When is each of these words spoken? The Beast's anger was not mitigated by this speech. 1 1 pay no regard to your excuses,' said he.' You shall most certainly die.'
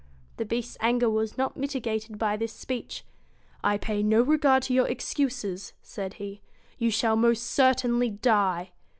The 0.37 0.45
Beast's 0.45 0.77
anger 0.79 1.07
was 1.11 1.37
not 1.37 1.55
mitigated 1.55 2.17
by 2.17 2.35
this 2.35 2.51
speech. 2.53 3.05
1 3.59 3.73
1 3.73 3.77
pay 3.81 4.01
no 4.01 4.23
regard 4.23 4.63
to 4.63 4.73
your 4.73 4.87
excuses,' 4.87 5.73
said 5.83 6.15
he.' 6.15 6.41
You 6.79 6.89
shall 6.89 7.15
most 7.15 7.43
certainly 7.43 8.09
die.' 8.09 8.71